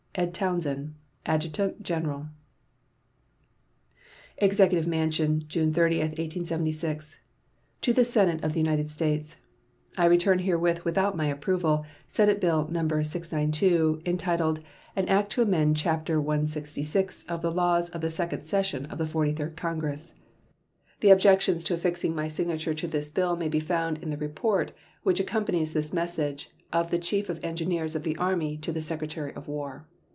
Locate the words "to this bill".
22.73-23.37